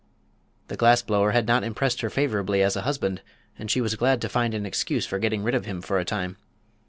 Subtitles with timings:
[0.67, 3.21] The glass blower had not impressed her favorably as a husband,
[3.59, 6.05] and she was glad to find an excuse for getting rid of him for a
[6.05, 6.37] time.